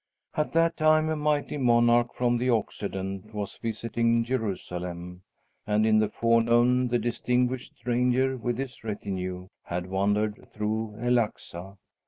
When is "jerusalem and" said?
4.23-5.85